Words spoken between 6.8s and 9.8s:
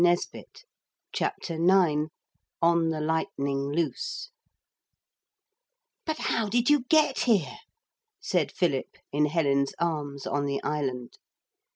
get here?' said Philip in Helen's